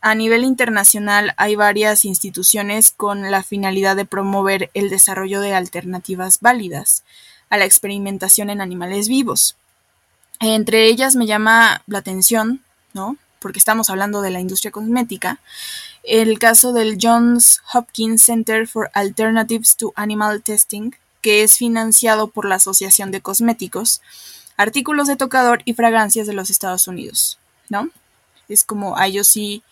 [0.00, 6.40] a nivel internacional hay varias instituciones con la finalidad de promover el desarrollo de alternativas
[6.40, 7.02] válidas
[7.48, 9.56] a la experimentación en animales vivos.
[10.40, 13.16] Entre ellas me llama la atención, ¿no?
[13.38, 15.40] Porque estamos hablando de la industria cosmética,
[16.06, 22.46] el caso del Johns Hopkins Center for Alternatives to Animal Testing, que es financiado por
[22.46, 24.00] la Asociación de Cosméticos,
[24.56, 27.38] Artículos de Tocador y Fragancias de los Estados Unidos,
[27.68, 27.90] ¿no?
[28.48, 29.64] Es como a ellos sí,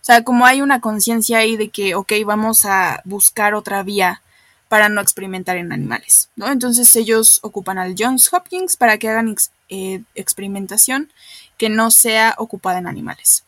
[0.00, 4.22] o sea, como hay una conciencia ahí de que, ok, vamos a buscar otra vía
[4.68, 6.50] para no experimentar en animales, ¿no?
[6.50, 9.36] Entonces ellos ocupan al Johns Hopkins para que hagan
[9.68, 11.12] eh, experimentación
[11.58, 13.44] que no sea ocupada en animales.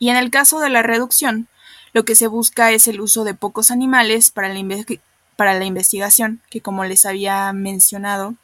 [0.00, 1.48] Y en el caso de la reducción,
[1.94, 4.84] lo que se busca es el uso de pocos animales para la,
[5.36, 8.34] para la investigación, que como les había mencionado,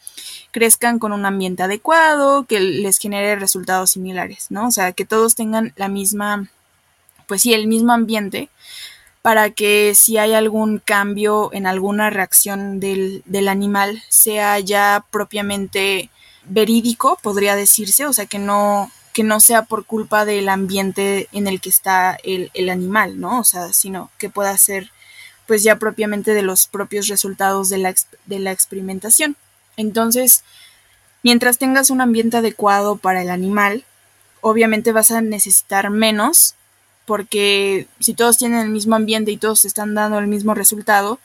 [0.52, 4.68] crezcan con un ambiente adecuado, que les genere resultados similares, ¿no?
[4.68, 6.48] O sea, que todos tengan la misma,
[7.26, 8.48] pues sí, el mismo ambiente,
[9.20, 16.08] para que si hay algún cambio en alguna reacción del, del animal, sea ya propiamente
[16.44, 21.46] verídico, podría decirse, o sea, que no, que no sea por culpa del ambiente en
[21.46, 23.40] el que está el, el animal, ¿no?
[23.40, 24.90] O sea, sino que pueda ser
[25.46, 27.92] pues ya propiamente de los propios resultados de la,
[28.26, 29.36] de la experimentación.
[29.76, 30.44] Entonces,
[31.24, 33.84] mientras tengas un ambiente adecuado para el animal,
[34.42, 36.54] obviamente vas a necesitar menos,
[37.04, 41.18] porque si todos tienen el mismo ambiente y todos están dando el mismo resultado,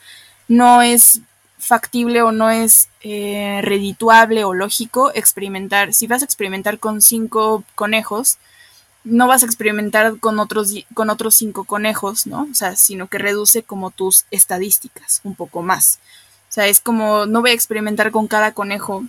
[0.47, 1.21] no es
[1.57, 5.93] factible o no es eh, redituable o lógico experimentar.
[5.93, 8.37] Si vas a experimentar con cinco conejos,
[9.03, 12.47] no vas a experimentar con otros, con otros cinco conejos, ¿no?
[12.51, 15.99] O sea, sino que reduce como tus estadísticas un poco más.
[16.49, 19.03] O sea, es como no voy a experimentar con cada conejo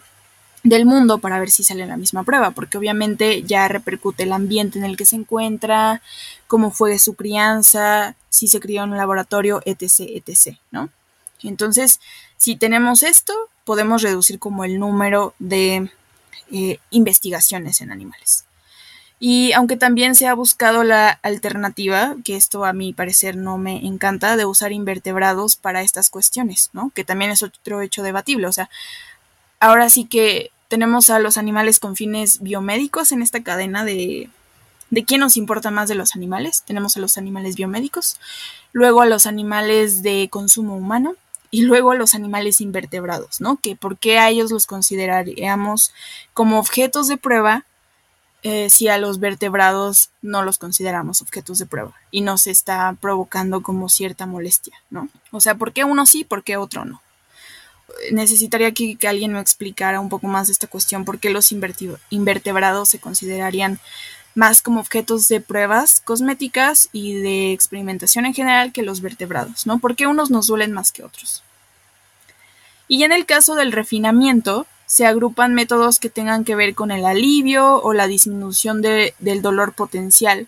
[0.63, 4.79] del mundo para ver si sale la misma prueba, porque obviamente ya repercute el ambiente
[4.79, 6.03] en el que se encuentra,
[6.47, 10.91] cómo fue su crianza, si se crió en un laboratorio, etc., etc., ¿no?
[11.43, 12.01] Entonces,
[12.37, 13.33] si tenemos esto,
[13.65, 15.91] podemos reducir como el número de
[16.51, 18.45] eh, investigaciones en animales.
[19.19, 23.87] Y aunque también se ha buscado la alternativa, que esto a mi parecer no me
[23.87, 26.91] encanta, de usar invertebrados para estas cuestiones, ¿no?
[26.95, 28.47] Que también es otro hecho debatible.
[28.47, 28.69] O sea,
[29.59, 34.29] ahora sí que tenemos a los animales con fines biomédicos en esta cadena de,
[34.91, 36.63] de quién nos importa más de los animales.
[36.67, 38.19] Tenemos a los animales biomédicos,
[38.73, 41.17] luego a los animales de consumo humano
[41.51, 43.57] y luego los animales invertebrados, ¿no?
[43.57, 45.93] Que por qué a ellos los consideraríamos
[46.35, 47.65] como objetos de prueba
[48.43, 52.97] eh, si a los vertebrados no los consideramos objetos de prueba y no se está
[53.01, 55.09] provocando como cierta molestia, ¿no?
[55.33, 57.03] O sea, ¿por qué uno sí, por qué otro no?
[58.13, 61.51] Necesitaría que, alguien me explicara un poco más esta cuestión, por qué los
[62.11, 63.81] invertebrados se considerarían
[64.37, 69.79] más como objetos de pruebas cosméticas y de experimentación en general que los vertebrados, ¿no?
[69.79, 71.43] ¿Por qué unos nos duelen más que otros?
[72.87, 77.07] Y en el caso del refinamiento, se agrupan métodos que tengan que ver con el
[77.07, 80.47] alivio o la disminución del dolor potencial,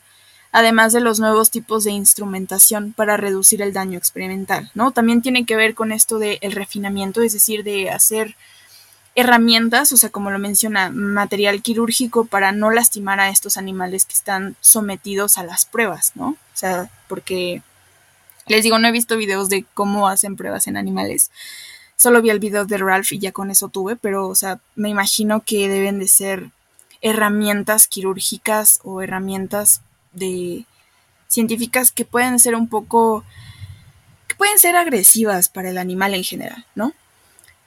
[0.52, 4.92] además de los nuevos tipos de instrumentación para reducir el daño experimental, ¿no?
[4.92, 8.36] También tiene que ver con esto del refinamiento, es decir, de hacer
[9.20, 14.14] herramientas, o sea, como lo menciona, material quirúrgico para no lastimar a estos animales que
[14.14, 16.28] están sometidos a las pruebas, ¿no?
[16.28, 17.62] O sea, porque
[18.46, 21.30] les digo, no he visto videos de cómo hacen pruebas en animales,
[21.98, 24.88] Solo vi el video de Ralph y ya con eso tuve, pero, o sea, me
[24.88, 26.52] imagino que deben de ser
[27.00, 30.64] herramientas quirúrgicas o herramientas de
[31.26, 33.24] científicas que pueden ser un poco
[34.28, 36.92] que pueden ser agresivas para el animal en general, ¿no?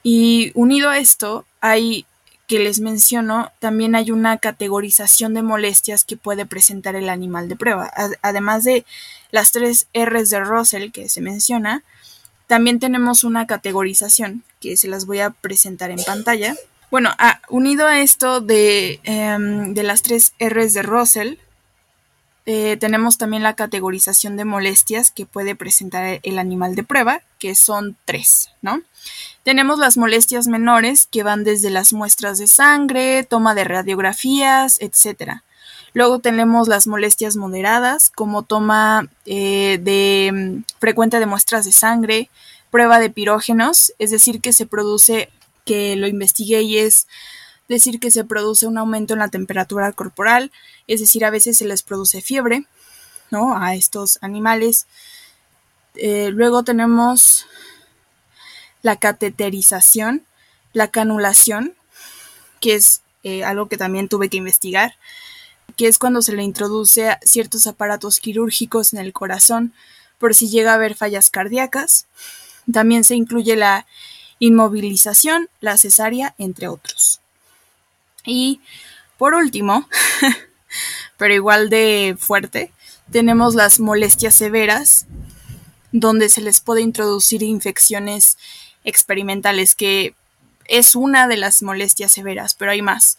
[0.02, 2.06] Y unido a esto, hay
[2.48, 7.56] que les menciono, también hay una categorización de molestias que puede presentar el animal de
[7.56, 7.90] prueba.
[8.20, 8.84] Además de
[9.30, 11.82] las tres R's de Russell que se menciona,
[12.46, 16.54] también tenemos una categorización que se las voy a presentar en pantalla.
[16.90, 17.10] Bueno,
[17.48, 21.36] unido a esto de, em, de, las tres R's de Russell,
[22.44, 27.54] eh, tenemos también la categorización de molestias que puede presentar el animal de prueba, que
[27.54, 28.82] son tres, ¿no?
[29.44, 35.42] Tenemos las molestias menores que van desde las muestras de sangre, toma de radiografías, etc.
[35.94, 42.28] Luego tenemos las molestias moderadas, como toma eh, de mm, frecuente de muestras de sangre,
[42.70, 45.30] prueba de pirógenos, es decir, que se produce,
[45.64, 47.06] que lo investigué y es
[47.68, 50.52] decir que se produce un aumento en la temperatura corporal,
[50.86, 52.66] es decir, a veces se les produce fiebre,
[53.30, 53.56] ¿no?
[53.56, 54.86] A estos animales.
[55.94, 57.46] Eh, luego tenemos
[58.82, 60.24] la cateterización,
[60.72, 61.74] la canulación,
[62.60, 64.94] que es eh, algo que también tuve que investigar
[65.76, 69.72] que es cuando se le introduce ciertos aparatos quirúrgicos en el corazón
[70.18, 72.06] por si llega a haber fallas cardíacas.
[72.72, 73.86] También se incluye la
[74.38, 76.91] inmovilización, la cesárea, entre otros.
[78.24, 78.60] Y
[79.18, 79.88] por último,
[81.16, 82.72] pero igual de fuerte,
[83.10, 85.06] tenemos las molestias severas,
[85.92, 88.38] donde se les puede introducir infecciones
[88.84, 90.14] experimentales, que
[90.66, 93.18] es una de las molestias severas, pero hay más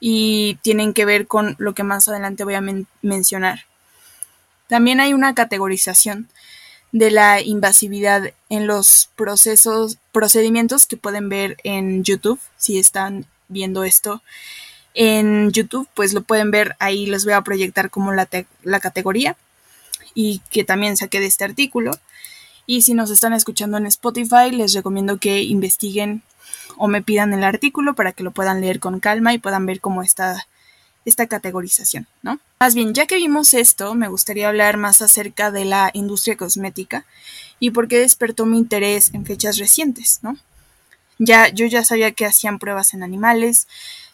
[0.00, 2.64] y tienen que ver con lo que más adelante voy a
[3.02, 3.66] mencionar.
[4.68, 6.28] También hay una categorización
[6.92, 13.84] de la invasividad en los procesos, procedimientos que pueden ver en YouTube, si están viendo
[13.84, 14.22] esto
[14.94, 18.28] en YouTube, pues lo pueden ver ahí, les voy a proyectar como la,
[18.62, 19.36] la categoría
[20.14, 21.92] y que también saqué de este artículo.
[22.66, 26.22] Y si nos están escuchando en Spotify, les recomiendo que investiguen
[26.76, 29.80] o me pidan el artículo para que lo puedan leer con calma y puedan ver
[29.80, 30.46] cómo está
[31.04, 32.38] esta categorización, ¿no?
[32.60, 37.06] Más bien, ya que vimos esto, me gustaría hablar más acerca de la industria cosmética
[37.58, 40.36] y por qué despertó mi interés en fechas recientes, ¿no?
[41.18, 43.66] Ya, yo ya sabía que hacían pruebas en animales,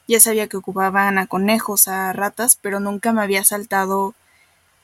[0.08, 4.14] ya sabía que ocupaban a conejos, a ratas, pero nunca me había saltado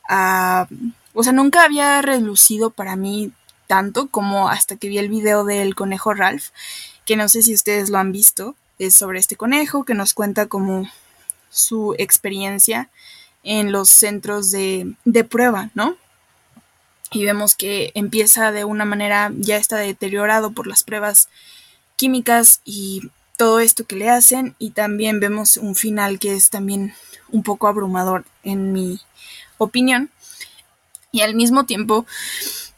[0.08, 0.68] a...
[1.12, 3.32] O sea, nunca había relucido para mí
[3.66, 6.48] tanto como hasta que vi el video del conejo Ralph
[7.10, 10.46] que no sé si ustedes lo han visto, es sobre este conejo que nos cuenta
[10.46, 10.88] como
[11.50, 12.88] su experiencia
[13.42, 15.96] en los centros de, de prueba, ¿no?
[17.10, 21.28] Y vemos que empieza de una manera, ya está deteriorado por las pruebas
[22.00, 26.94] químicas y todo esto que le hacen y también vemos un final que es también
[27.28, 29.02] un poco abrumador en mi
[29.58, 30.08] opinión.
[31.12, 32.06] Y al mismo tiempo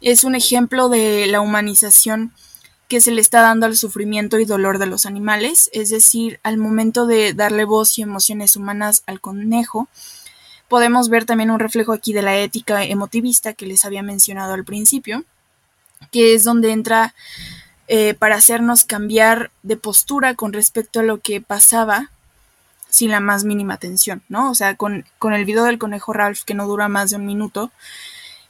[0.01, 2.33] es un ejemplo de la humanización
[2.89, 6.59] que se le está dando al sufrimiento y dolor de los animales, es decir, al
[6.59, 9.89] momento de darle voz y emociones humanas al conejo,
[10.67, 14.65] podemos ver también un reflejo aquí de la ética emotivista que les había mencionado al
[14.65, 15.25] principio,
[16.11, 17.15] que es donde entra
[17.95, 22.11] eh, para hacernos cambiar de postura con respecto a lo que pasaba
[22.89, 24.51] sin la más mínima atención, ¿no?
[24.51, 27.27] O sea, con, con el video del conejo Ralph, que no dura más de un
[27.27, 27.71] minuto,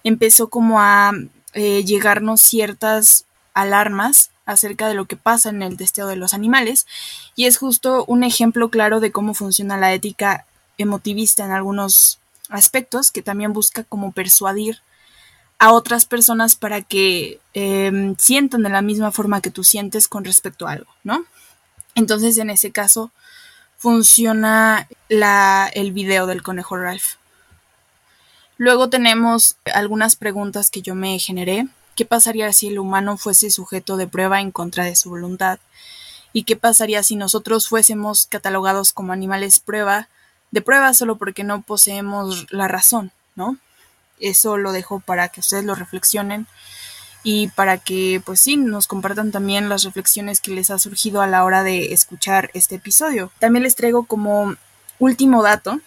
[0.05, 1.11] empezó como a
[1.55, 6.87] eh, llegarnos ciertas alarmas acerca de lo que pasa en el testeo de los animales
[7.35, 10.47] y es justo un ejemplo claro de cómo funciona la ética
[10.79, 14.83] emotivista en algunos aspectos que también busca como persuadir
[15.63, 20.25] a otras personas para que em, sientan de la misma forma que tú sientes con
[20.25, 21.25] respecto a algo, ¿no?
[21.95, 23.13] Entonces en ese caso
[23.79, 27.15] funciona la, el video del conejo Ralph.
[28.57, 31.69] Luego tenemos algunas preguntas que yo me generé.
[31.95, 35.61] ¿Qué pasaría si el humano fuese sujeto de prueba en contra de su voluntad?
[36.33, 40.09] ¿Y qué pasaría si nosotros fuésemos catalogados como animales prueba
[40.51, 43.59] de prueba solo porque no poseemos la razón, ¿no?
[44.23, 46.47] Eso lo dejo para que ustedes lo reflexionen
[47.25, 51.27] y para que, pues sí, nos compartan también las reflexiones que les ha surgido a
[51.27, 53.31] la hora de escuchar este episodio.
[53.39, 54.57] También les traigo como
[54.99, 55.81] último dato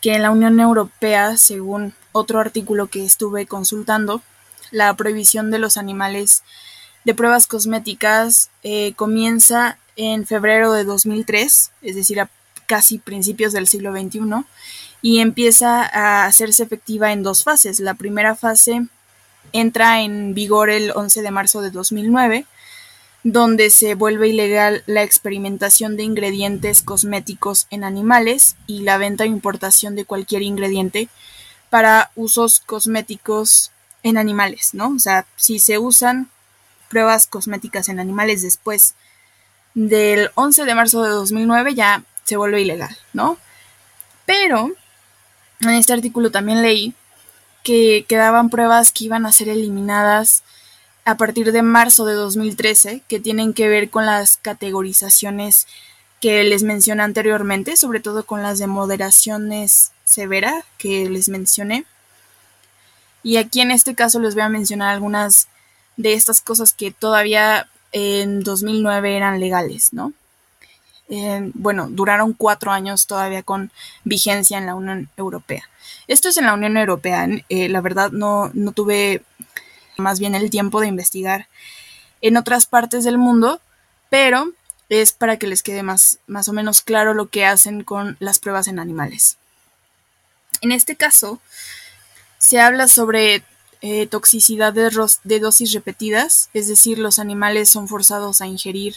[0.00, 4.20] que en la Unión Europea, según otro artículo que estuve consultando,
[4.70, 6.42] la prohibición de los animales
[7.04, 12.30] de pruebas cosméticas eh, comienza en febrero de 2003, es decir, a
[12.66, 14.20] casi principios del siglo XXI,
[15.02, 17.80] y empieza a hacerse efectiva en dos fases.
[17.80, 18.86] La primera fase
[19.52, 22.46] entra en vigor el 11 de marzo de 2009,
[23.24, 29.28] donde se vuelve ilegal la experimentación de ingredientes cosméticos en animales y la venta e
[29.28, 31.08] importación de cualquier ingrediente
[31.70, 33.70] para usos cosméticos
[34.02, 34.88] en animales, ¿no?
[34.88, 36.28] O sea, si se usan
[36.88, 38.94] pruebas cosméticas en animales después
[39.74, 43.38] del 11 de marzo de 2009 ya se vuelve ilegal, ¿no?
[44.26, 44.70] Pero
[45.60, 46.94] en este artículo también leí
[47.62, 50.42] que quedaban pruebas que iban a ser eliminadas
[51.04, 55.66] a partir de marzo de 2013 que tienen que ver con las categorizaciones
[56.20, 61.84] que les mencioné anteriormente, sobre todo con las de moderaciones severa que les mencioné.
[63.24, 65.48] Y aquí en este caso les voy a mencionar algunas
[65.96, 70.12] de estas cosas que todavía en 2009 eran legales, ¿no?
[71.08, 73.70] Eh, bueno, duraron cuatro años todavía con
[74.04, 75.68] vigencia en la Unión Europea.
[76.08, 77.28] Esto es en la Unión Europea.
[77.48, 79.22] Eh, la verdad no, no tuve
[79.96, 81.48] más bien el tiempo de investigar
[82.20, 83.60] en otras partes del mundo,
[84.08, 84.52] pero
[84.88, 88.38] es para que les quede más, más o menos claro lo que hacen con las
[88.38, 89.38] pruebas en animales.
[90.60, 91.40] En este caso,
[92.38, 93.42] se habla sobre
[93.80, 94.90] eh, toxicidad de,
[95.24, 98.96] de dosis repetidas, es decir, los animales son forzados a ingerir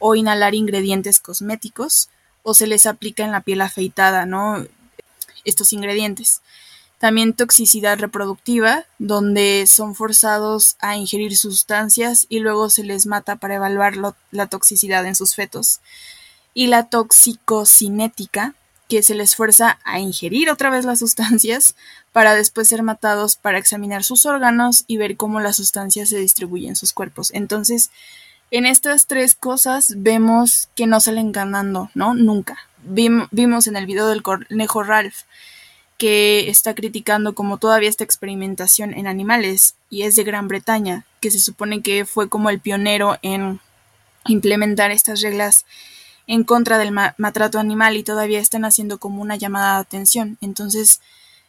[0.00, 2.08] o inhalar ingredientes cosméticos
[2.42, 4.66] o se les aplica en la piel afeitada, ¿no?
[5.44, 6.40] Estos ingredientes.
[6.98, 13.54] También toxicidad reproductiva, donde son forzados a ingerir sustancias y luego se les mata para
[13.54, 13.94] evaluar
[14.30, 15.80] la toxicidad en sus fetos.
[16.52, 18.54] Y la toxicocinética,
[18.90, 21.76] que se les fuerza a ingerir otra vez las sustancias
[22.12, 26.70] para después ser matados para examinar sus órganos y ver cómo las sustancias se distribuyen
[26.70, 27.30] en sus cuerpos.
[27.32, 27.90] Entonces,
[28.50, 32.14] en estas tres cosas vemos que no salen ganando, ¿no?
[32.14, 32.58] Nunca.
[32.82, 35.22] vimos en el video del conejo Ralph
[35.98, 41.30] que está criticando como todavía esta experimentación en animales y es de Gran Bretaña, que
[41.30, 43.60] se supone que fue como el pionero en
[44.26, 45.66] implementar estas reglas
[46.26, 50.38] en contra del maltrato animal y todavía están haciendo como una llamada de atención.
[50.40, 51.02] Entonces,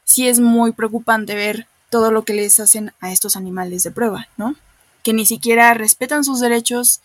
[0.04, 4.28] sí es muy preocupante ver todo lo que les hacen a estos animales de prueba,
[4.36, 4.56] ¿no?
[5.04, 7.02] Que ni siquiera respetan sus derechos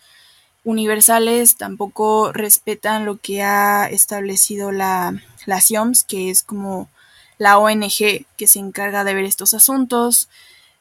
[0.63, 5.61] universales, tampoco respetan lo que ha establecido la, la
[6.07, 6.89] que es como
[7.37, 10.27] la ONG que se encarga de ver estos asuntos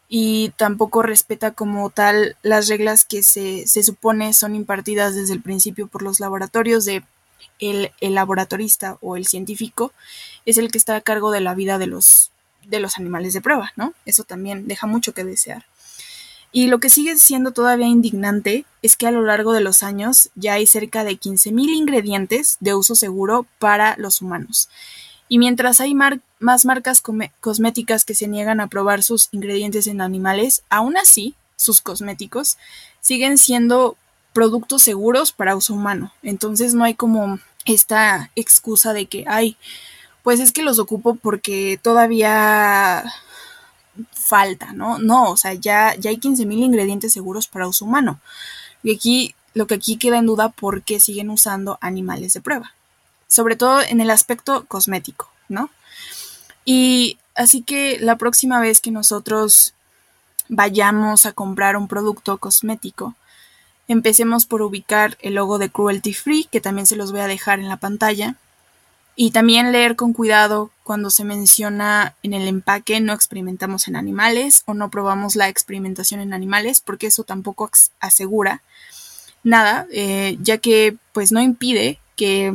[0.08, 5.42] y tampoco respeta como tal las reglas que se, se supone son impartidas desde el
[5.42, 7.04] principio por los laboratorios de
[7.58, 9.92] el, el, laboratorista o el científico
[10.44, 12.30] es el que está a cargo de la vida de los,
[12.64, 13.94] de los animales de prueba, ¿no?
[14.04, 15.64] Eso también deja mucho que desear.
[16.56, 20.30] Y lo que sigue siendo todavía indignante es que a lo largo de los años
[20.36, 24.70] ya hay cerca de 15.000 ingredientes de uso seguro para los humanos.
[25.28, 27.02] Y mientras hay más marcas
[27.42, 32.56] cosméticas que se niegan a probar sus ingredientes en animales, aún así, sus cosméticos
[33.00, 33.98] siguen siendo
[34.32, 36.14] productos seguros para uso humano.
[36.22, 39.58] Entonces no hay como esta excusa de que, ay,
[40.22, 43.04] pues es que los ocupo porque todavía
[44.12, 44.98] falta, ¿no?
[44.98, 48.20] No, o sea, ya, ya hay 15.000 ingredientes seguros para uso humano.
[48.82, 52.72] Y aquí, lo que aquí queda en duda, ¿por qué siguen usando animales de prueba?
[53.28, 55.70] sobre todo en el aspecto cosmético, ¿no?
[56.64, 59.74] Y así que la próxima vez que nosotros
[60.48, 63.14] vayamos a comprar un producto cosmético,
[63.88, 67.58] empecemos por ubicar el logo de Cruelty Free, que también se los voy a dejar
[67.58, 68.36] en la pantalla,
[69.16, 74.62] y también leer con cuidado cuando se menciona en el empaque no experimentamos en animales
[74.66, 78.62] o no probamos la experimentación en animales, porque eso tampoco asegura
[79.42, 82.52] nada, eh, ya que pues no impide que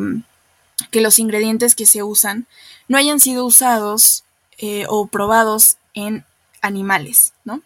[0.89, 2.47] que los ingredientes que se usan
[2.87, 4.23] no hayan sido usados
[4.57, 6.25] eh, o probados en
[6.61, 7.61] animales, ¿no?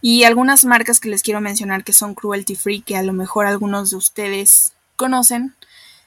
[0.00, 3.46] Y algunas marcas que les quiero mencionar que son cruelty free, que a lo mejor
[3.46, 5.56] algunos de ustedes conocen,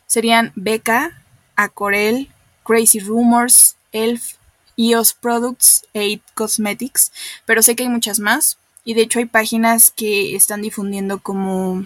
[0.07, 1.20] serían Becca,
[1.63, 2.29] Acorel,
[2.63, 4.35] Crazy Rumors, Elf,
[4.77, 7.11] EOS Products, Aid Cosmetics,
[7.45, 11.85] pero sé que hay muchas más y de hecho hay páginas que están difundiendo como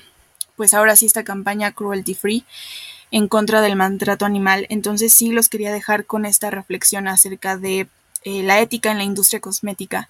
[0.55, 2.45] pues ahora sí esta campaña cruelty free
[3.11, 4.65] en contra del maltrato animal.
[4.69, 7.87] Entonces sí los quería dejar con esta reflexión acerca de
[8.23, 10.09] eh, la ética en la industria cosmética,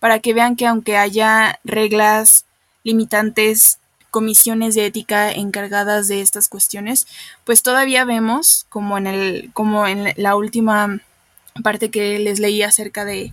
[0.00, 2.44] para que vean que aunque haya reglas
[2.82, 3.78] limitantes,
[4.12, 7.08] comisiones de ética encargadas de estas cuestiones,
[7.44, 11.00] pues todavía vemos, como en el, como en la última
[11.64, 13.32] parte que les leí acerca de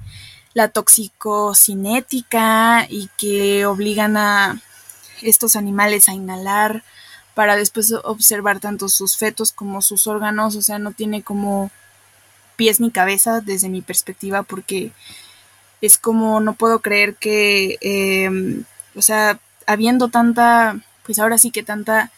[0.54, 4.60] la toxicocinética y que obligan a
[5.22, 6.84] estos animales a inhalar
[7.36, 11.72] para después observar tanto sus fetos como sus órganos, o sea, no tiene como
[12.56, 14.92] pies ni cabeza desde mi perspectiva porque
[15.82, 18.64] es como no puedo creer que, em,
[18.96, 19.40] o sea,
[19.70, 22.12] habiendo tanta, pues ahora sí que tanta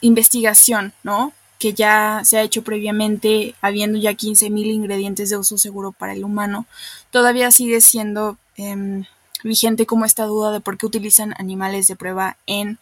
[0.00, 1.34] investigación, ¿no?
[1.58, 6.24] Que ya se ha hecho previamente, habiendo ya 15.000 ingredientes de uso seguro para el
[6.24, 6.64] humano,
[7.10, 9.04] todavía sigue siendo em,
[9.44, 12.78] vigente como esta duda de por qué utilizan animales de prueba en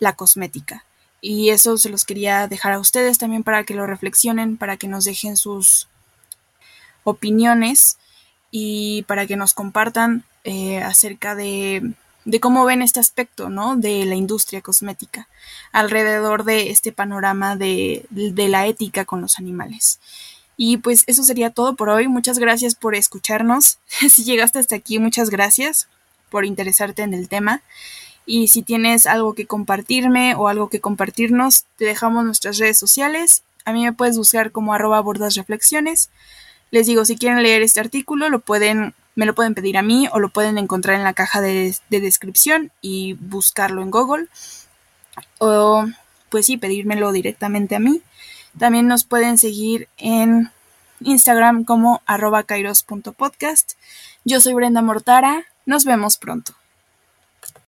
[0.00, 0.84] la cosmética.
[1.20, 4.88] Y eso se los quería dejar a ustedes también para que lo reflexionen, para que
[4.88, 5.86] nos dejen sus
[7.04, 7.98] opiniones
[8.50, 11.94] y para que nos compartan eh, acerca de,
[12.28, 13.76] de, cómo ven este aspecto ¿no?
[13.76, 15.28] de la industria cosmética
[15.72, 19.98] alrededor de este panorama de, de la ética con los animales.
[20.56, 22.08] Y pues eso sería todo por hoy.
[22.08, 23.78] Muchas gracias por escucharnos.
[24.10, 25.88] si llegaste hasta aquí, muchas gracias
[26.30, 27.62] por interesarte en el tema.
[28.26, 33.42] Y si tienes algo que compartirme o algo que compartirnos, te dejamos nuestras redes sociales.
[33.64, 36.10] A mí me puedes buscar como arroba bordas reflexiones.
[36.70, 40.08] Les digo, si quieren leer este artículo, lo pueden, me lo pueden pedir a mí
[40.12, 44.28] o lo pueden encontrar en la caja de, de descripción y buscarlo en Google.
[45.38, 45.86] O
[46.28, 48.00] pues sí, pedírmelo directamente a mí.
[48.56, 50.52] También nos pueden seguir en
[51.00, 53.72] Instagram como arroba kairos.podcast.
[54.24, 55.46] Yo soy Brenda Mortara.
[55.66, 56.57] Nos vemos pronto.